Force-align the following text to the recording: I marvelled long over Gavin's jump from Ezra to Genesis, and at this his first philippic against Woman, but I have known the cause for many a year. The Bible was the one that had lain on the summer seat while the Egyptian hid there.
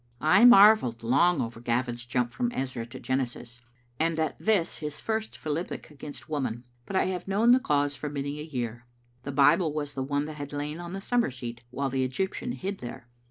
I 0.19 0.45
marvelled 0.45 1.03
long 1.03 1.41
over 1.41 1.59
Gavin's 1.59 2.07
jump 2.07 2.31
from 2.31 2.51
Ezra 2.53 2.87
to 2.87 2.99
Genesis, 2.99 3.61
and 3.99 4.17
at 4.19 4.35
this 4.39 4.77
his 4.77 4.99
first 4.99 5.37
philippic 5.37 5.91
against 5.91 6.27
Woman, 6.27 6.63
but 6.87 6.95
I 6.95 7.05
have 7.05 7.27
known 7.27 7.51
the 7.51 7.59
cause 7.59 7.93
for 7.95 8.09
many 8.09 8.39
a 8.39 8.43
year. 8.43 8.87
The 9.21 9.31
Bible 9.31 9.71
was 9.75 9.93
the 9.93 10.01
one 10.01 10.25
that 10.25 10.37
had 10.37 10.53
lain 10.53 10.79
on 10.79 10.93
the 10.93 11.01
summer 11.01 11.29
seat 11.29 11.61
while 11.69 11.91
the 11.91 12.03
Egyptian 12.03 12.53
hid 12.53 12.79
there. 12.79 13.09